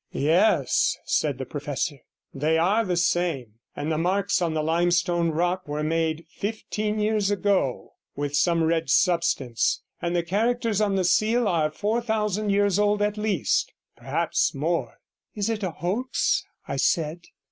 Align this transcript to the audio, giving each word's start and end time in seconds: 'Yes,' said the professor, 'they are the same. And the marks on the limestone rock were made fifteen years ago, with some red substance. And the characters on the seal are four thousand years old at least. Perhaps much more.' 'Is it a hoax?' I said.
'Yes,' 0.13 0.97
said 1.05 1.37
the 1.37 1.45
professor, 1.45 1.97
'they 2.33 2.57
are 2.57 2.83
the 2.83 2.97
same. 2.97 3.59
And 3.75 3.91
the 3.91 3.99
marks 3.99 4.41
on 4.41 4.55
the 4.55 4.63
limestone 4.63 5.29
rock 5.29 5.67
were 5.67 5.83
made 5.83 6.25
fifteen 6.27 6.97
years 6.97 7.29
ago, 7.29 7.93
with 8.15 8.35
some 8.35 8.63
red 8.63 8.89
substance. 8.89 9.83
And 10.01 10.15
the 10.15 10.23
characters 10.23 10.81
on 10.81 10.95
the 10.95 11.03
seal 11.03 11.47
are 11.47 11.69
four 11.69 12.01
thousand 12.01 12.49
years 12.49 12.79
old 12.79 13.03
at 13.03 13.15
least. 13.15 13.73
Perhaps 13.95 14.55
much 14.55 14.59
more.' 14.59 14.97
'Is 15.35 15.51
it 15.51 15.61
a 15.61 15.69
hoax?' 15.69 16.45
I 16.67 16.77
said. 16.77 17.21